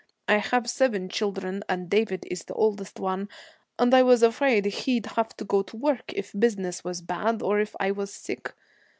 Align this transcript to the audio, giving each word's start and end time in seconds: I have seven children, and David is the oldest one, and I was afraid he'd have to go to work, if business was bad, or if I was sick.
I 0.27 0.37
have 0.37 0.67
seven 0.67 1.09
children, 1.09 1.61
and 1.69 1.87
David 1.87 2.25
is 2.25 2.43
the 2.45 2.55
oldest 2.55 2.99
one, 2.99 3.29
and 3.77 3.93
I 3.93 4.01
was 4.01 4.23
afraid 4.23 4.65
he'd 4.65 5.05
have 5.05 5.37
to 5.37 5.45
go 5.45 5.61
to 5.61 5.77
work, 5.77 6.11
if 6.15 6.33
business 6.39 6.83
was 6.83 7.03
bad, 7.03 7.43
or 7.43 7.59
if 7.59 7.75
I 7.79 7.91
was 7.91 8.11
sick. 8.11 8.51